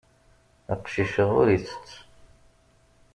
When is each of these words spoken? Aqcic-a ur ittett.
Aqcic-a 0.73 1.25
ur 1.39 1.47
ittett. 1.57 1.91